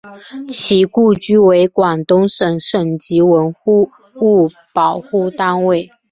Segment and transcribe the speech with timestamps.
[0.49, 3.91] 其故居为广东省省级文物
[4.73, 5.91] 保护单位。